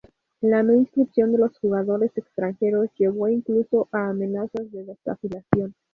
[0.41, 5.75] La no inscripción de los jugadores extranjeros llevó incluso a amenazas de desafiliación.